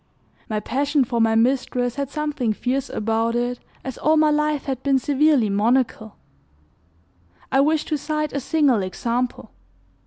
[0.49, 4.81] My passion for my mistress had something fierce about it, as all my life had
[4.81, 6.13] been severely monachal.
[7.51, 9.51] I wish to cite a single example.